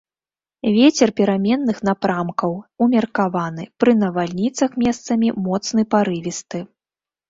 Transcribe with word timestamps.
Вецер 0.77 1.09
пераменных 1.21 1.77
напрамкаў, 1.91 2.57
умеркаваны, 2.87 3.63
пры 3.85 3.91
навальніцах 4.03 4.69
месцамі 4.89 5.27
моцны 5.49 5.91
парывісты. 5.97 6.69